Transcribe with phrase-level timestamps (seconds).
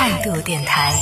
[0.00, 0.94] 态度电台，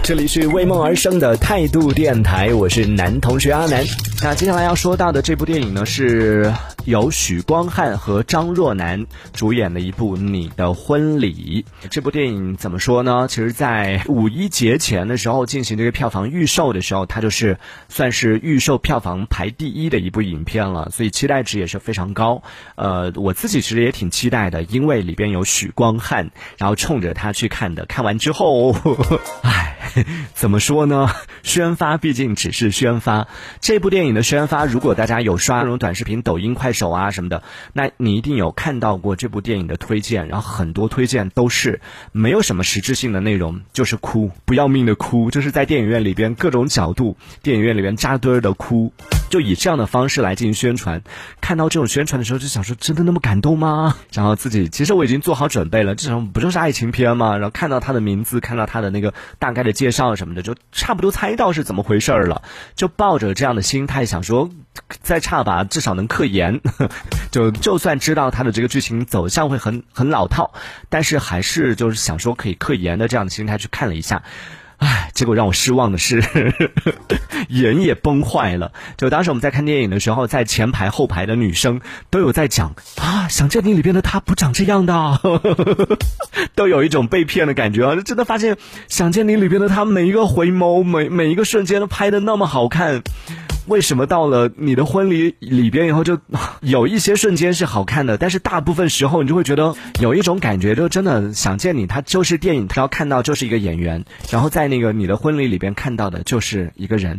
[0.00, 3.84] 这里是为梦而生的态度电台，我是男同学阿南。
[4.22, 6.52] 那接下来要说到的这部电影呢，是
[6.84, 11.64] 由许光汉和张若楠主演的一部《你的婚礼》。
[11.88, 13.26] 这部电影怎么说呢？
[13.28, 17.58] 其实，在五一节前的时候进行这个票房预售的时候，它就是
[17.88, 22.42] 算是预售票房排第一的一部影片了，所以期待值也是非常高。
[22.74, 27.86] 呃，我自己其实也挺期待的，因为里边有许光汉，然后冲着他去看的。
[27.86, 28.76] 看完之之后，
[29.40, 29.78] 唉。
[30.34, 31.08] 怎么说呢？
[31.48, 33.26] 宣发毕竟只是宣发。
[33.60, 40.28] 这部电影的宣发，如果大家有刷那种短视频、抖音、快手啊什么的，那你一定有看到过这部电影的推荐。
[40.28, 41.80] 然后很多推荐都是
[42.12, 48.92] 没有什么实质性的内容，就是哭，不要命的哭，就是在电影院里边各种角度，电影院里边扎堆的哭，
[49.30, 51.02] 就以这样的方式来进行宣传。
[51.40, 53.96] 看到这种宣传的时候，就想说：真的那么感动吗？
[54.12, 57.38] 然后自己其实我已经做好准备了，这种不就是爱情片吗？
[57.38, 59.72] 然后看到他的名字，看到他的那个大概的。
[59.78, 62.42] 介绍什么的，就差不多猜道是怎么回事儿了，
[62.74, 64.50] 就抱着这样的心态想说，
[65.00, 66.60] 再差吧，至少能克言。
[67.32, 70.52] 就就算知道他的这个剧情走向会很很老套，
[70.90, 74.22] 但是还是就是想说可以克言的这样的心态去看了一下。
[74.78, 76.22] 唉，结果让我失望的是，
[77.48, 78.72] 眼也崩坏了。
[78.96, 85.20] 就当时我们在看电影的时候，在前排后排的女生都有在讲啊，《想见你》里边的她不长这样的，
[86.54, 87.96] 都有一种被骗的感觉啊！
[88.04, 88.54] 真的发现，
[88.88, 93.02] 《想见你》里边的他每一个回眸，每每一个瞬间都拍的那么好看。
[93.68, 96.18] 为什么到了你的婚礼里边以后，就
[96.62, 107.18] 有一些瞬间是好看的，但是大部分时候你就会觉得有一种感觉，就真的想见你，他就是电影，他要看到就是一个演员，然后在那个你的婚礼里边看到的就是一个人，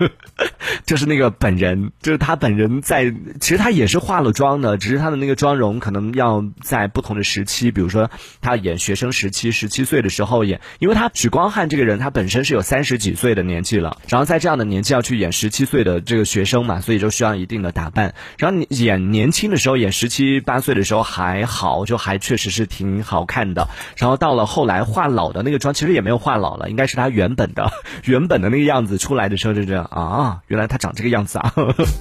[0.86, 15.76] 就是那个本人，就是他本人在，其实他也是化了妆的，只是他的那个妆容可能要在不同的时期，比如说他演学生时期，十七岁的时候演，因为他许光汉这个人他本身是有三十几岁的年纪了，然后在这样的年纪要去演十七岁。
[15.86, 18.14] 的这个学生嘛，所以就需要一定的打扮。
[18.38, 23.68] 然后你演年轻的时候，演十七八岁的时候还好，就还确实是挺好看的。
[23.96, 27.70] 然后到了后来化老的那个妆，其实也没有化老了，应该是他原本的
[28.04, 31.52] 原本的那个样子出来的时候就这样啊，原来他长这个样子啊，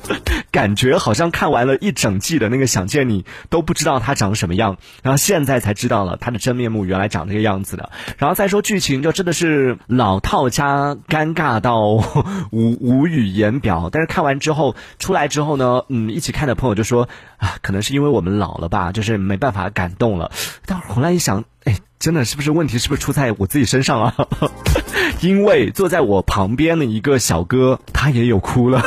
[0.51, 7.89] 感觉好像看完了一整季的那个想见你都不知道他长什么样，然后现在才知道了他的真面目，原来长这个样子的。
[8.17, 11.81] 然后再说剧情，就真的是老套加尴尬到
[12.51, 13.55] 无无语言。
[13.65, 20.31] 表，但是看完之后出来之后呢，嗯，一起看的朋友就说啊，可能是因为我们老了吧，就是没办法感动了。
[20.65, 24.15] 但后来一想，哎，真的是不是问题是不是出在我自己身上啊？
[25.21, 28.83] 因为坐在我旁边的一个小哥，他也有哭了。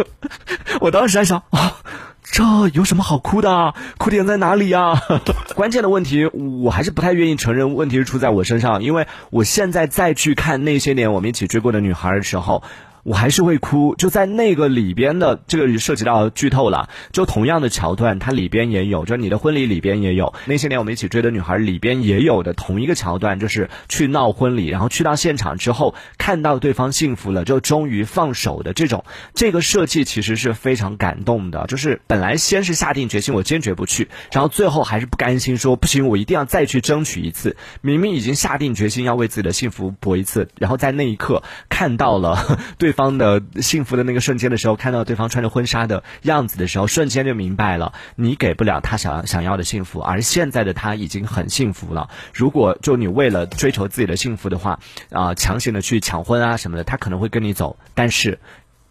[0.80, 1.76] 我当时还想啊，
[2.22, 3.74] 这有什么好哭的？
[3.98, 5.00] 哭点在哪里呀？
[5.54, 12.62] 关键的问题，我还是不太愿意承认问题是出在我身上，因为我现在再去看那些年我们一起追过的女孩的时候。
[13.02, 42.89] 我还是会哭，就在那个里边的这个涉及到剧透了，就同样的桥段，它里边也有，就是你的婚礼里边也有，那些年我们一起追的女孩里边也有的同一个桥段，就是去闹婚礼，然后去到现场之后看到对方幸福了，就终于放手的这种，这个设计其实是非常感动的，就是本来先是下定决心我坚决不去，然后最后还是不甘心说不行，我一定要再去争取一次，明明已经下定决心要为自己的幸福搏一次，然后在那一刻看到了对。
[42.90, 52.10] 对方的幸福的那个瞬间的时候，看到对方穿着婚纱的样子的时候，瞬间就明白了，你给不了他想想要的幸福，而现在的他已经很幸福了。
[52.34, 54.80] 如果就你为了追求自己的幸福的话，
[55.12, 58.40] 啊，强行的去抢婚啊什么的，他可能会跟你走，但是。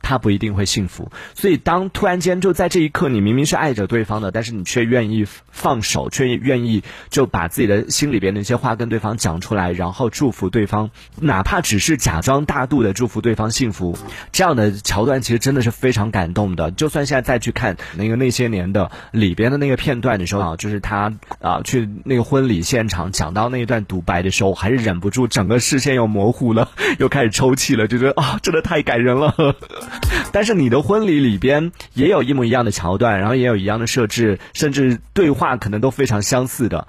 [0.01, 10.89] 他不一定会幸福，所以当突然间就在这一刻，你明明是爱着对方的，但是你却愿意放手，却愿意就把自己的心里边那些话跟对方讲出来，然后祝福对方，
[11.19, 13.97] 哪怕只是假装大度的祝福对方幸福，
[14.31, 16.71] 这样的桥段其实真的是非常感动的。
[16.71, 29.55] 就算现在再去看那个那些年的里边的那个片段的时候啊，就是他啊去那个婚礼现场讲到那一段独白的时候，还是忍不住整个视线又模糊了，又开始抽泣了，就觉得啊，真的太感人了。
[30.31, 36.87] 但是你的婚礼里边也有一模一样的桥段，然后也有一样的设置，甚至对话可能都非常相似的，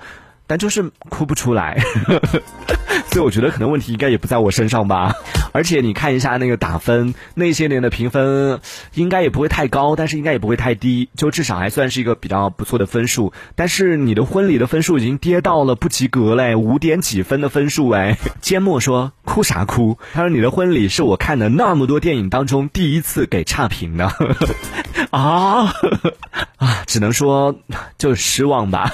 [0.50, 1.80] 但就是哭不出来。
[3.12, 5.14] 所以我觉得可能问题应该也不在我身上吧。
[5.52, 8.60] 而且你看一下那个打分，那些年的评分
[8.94, 13.32] 应该也不会太高，但是应该也不会太低，就至少还算是一个比较不错的分数。
[13.54, 18.18] 但是你的婚礼的分数已经跌到了不及格嘞，五点几分的分数哎。
[18.40, 19.98] 缄默说哭啥哭？
[20.12, 24.12] 他说你的婚礼是我看的那么多电影当中第一次给差评的
[25.10, 25.72] 啊
[26.58, 27.56] 啊，只能说
[27.98, 28.92] 就失望吧。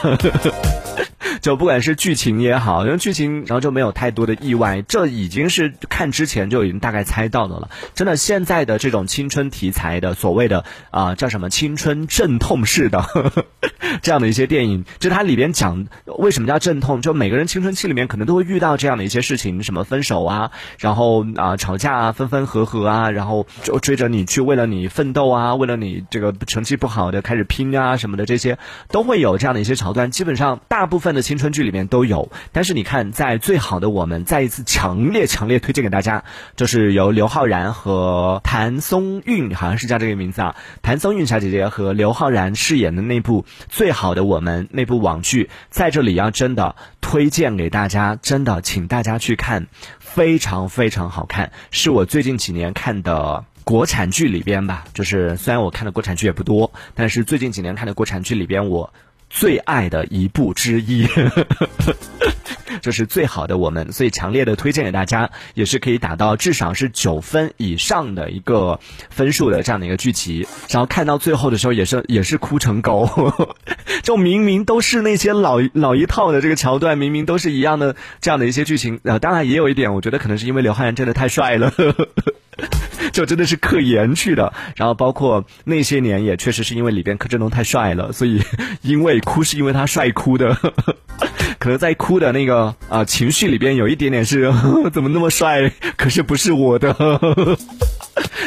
[1.46, 7.70] 就不管是剧情也好，因为剧情然后就没有太多的意外，这已经是看之前就已经大概猜到的了。
[7.94, 13.06] 真的，现在的这种青春题材的所谓的啊叫什么青春阵痛式的
[14.02, 15.86] 这样的一些电影，就它里边讲
[16.18, 20.50] 为什么叫阵痛，就每个人青春期里面可能都会遇到这样的一些事情，什么分手啊，
[20.80, 28.58] 然后啊吵架啊，分分合合啊，然后就追着你去为了你奋斗啊，为了你这个成绩不好的开始拼啊什么的，这些
[28.88, 30.10] 都会有这样的一些桥段。
[30.10, 32.32] 基本上大部分的青青春剧里面都有。
[32.50, 36.24] 但是你看，在最好的我们，再一次强烈强烈推荐给大家，
[36.56, 49.66] 就是由刘昊然和谭松韵，好像是叫这个名字啊，谭松韵小姐姐和刘昊然饰演的那部《最好的我们》那部网剧，在这里要真的推荐给大家，真的请大家去看，
[49.98, 53.44] 非常非常好看，是我最近几年看的。
[53.66, 58.94] 国产剧里边吧，就是虽然我看的国产剧也不多，但是最近几年看的国产剧里边，我
[59.28, 61.06] 最爱的一部之一，
[62.80, 68.80] 这是最好的我们，所以强烈的推荐给大家，也是可以打到至少是九分以上的一个
[69.10, 70.46] 分数的这样的一个剧集。
[70.70, 73.32] 然后看到最后的时候，也是也是哭成狗，
[74.02, 79.00] 就明明都是那些老老一套的这个桥段，明明都是一样的这样的一些剧情。
[79.02, 81.72] 呃，当然也有一点，我觉得可能是因为刘昊然真的太帅了。
[83.16, 88.42] 就真的是刻颜去的，然后包括那些年也确实是因为里边柯震东太帅了，所以
[88.82, 90.54] 因为哭是因为他帅哭的，
[91.58, 94.52] 可能在哭的那个啊情绪里边有一点点是
[94.92, 96.92] 怎么那么帅，可是不是我的。
[96.92, 97.58] 呵呵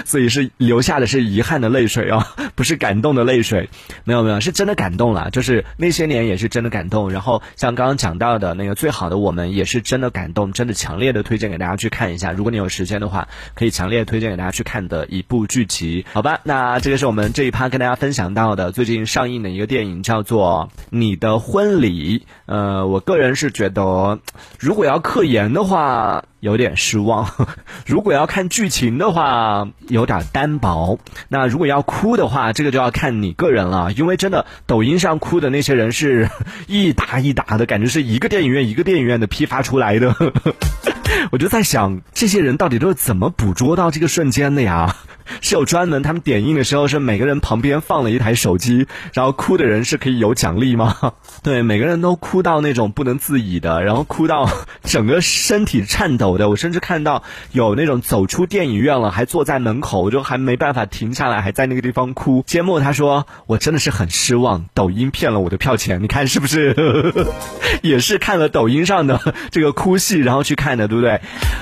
[0.10, 3.70] 所以是留下的是遗憾的泪水啊， 不是感动的泪水。
[4.06, 5.30] 没有没有，是真的感动了。
[5.30, 7.12] 就是那些年也是真的感动。
[7.12, 12.32] 然后像刚刚讲到的那个最好的我们，也是真的感动，真的强烈的推荐给大家去看一下。
[12.32, 16.04] 如果你有时间的话，可以强烈推荐给大家去看的一部剧集。
[16.12, 22.18] 好吧，那这个是我们这一趴跟大家分享到的最近上映的一个电影，叫做《你的婚礼》。
[22.48, 24.18] 呃，我个人是觉得，
[24.58, 26.26] 如果要克言的话。
[26.40, 27.30] 有点失望，
[27.86, 31.00] 如果要看剧情的话，有点单薄。
[31.28, 33.92] 那如果要哭的话，这个就要看你个人了。
[33.94, 36.30] 因为真的，抖音上哭的那些人是
[36.68, 40.16] 一沓一沓的，感觉是一个电影院一个电影院的批发出来的。
[41.32, 44.96] 我就在想，这些人到底都是怎么捕捉到这个瞬间的呀？
[45.42, 51.14] 是有专门他们点映的时候是每个人旁边放了一台手机，然后哭的人是可以有奖励吗？
[51.44, 54.50] 对，每个人都哭到那种不能自已的，然后哭到
[54.84, 56.50] 整个身体颤抖的。
[56.50, 62.44] 我甚至看到有那种走出电影院了，还坐在门口，就还没办法停下来，还在那个地方哭。
[62.48, 66.76] 缄默他说：“我真的是很失望，抖音骗了我的票钱，你看是不是？
[67.82, 71.22] 也是看了抖音上的这个哭戏，然后去看的，对不对？”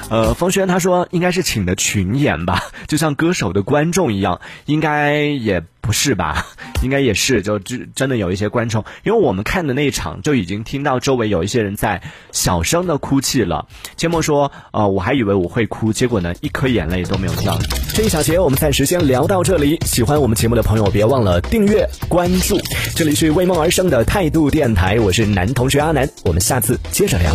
[0.10, 5.64] 呃，冯轩他说应该是请的群演吧，就像歌手的观众一样，应该也。
[5.88, 6.46] 不是吧？
[6.84, 12.02] 应该也是，就真真的有一些观众，因为我们看的那一场就已经听到周围有一些人在
[12.34, 13.70] 小声的哭泣了。
[13.96, 17.58] 芥末说：“呃，我还以为我会哭，结果呢，一颗眼泪都没有掉。”
[17.96, 19.80] 这一小节我们暂时先聊到这里。
[19.86, 22.60] 喜欢我们节目的朋友，别忘了订阅关注。
[22.94, 27.34] 这里是为梦而生的态度电台，我是男同学阿南，我们下次接着聊。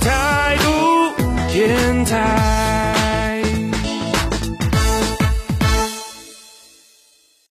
[0.00, 2.81] 态度电台。